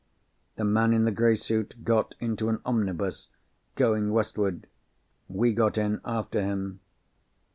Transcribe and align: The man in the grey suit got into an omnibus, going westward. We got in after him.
The 0.55 0.63
man 0.63 0.93
in 0.93 1.05
the 1.05 1.11
grey 1.11 1.35
suit 1.35 1.83
got 1.83 2.15
into 2.19 2.49
an 2.49 2.59
omnibus, 2.65 3.27
going 3.75 4.11
westward. 4.11 4.65
We 5.29 5.53
got 5.53 5.77
in 5.77 6.01
after 6.03 6.41
him. 6.41 6.79